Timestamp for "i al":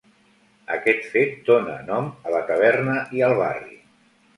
3.19-3.41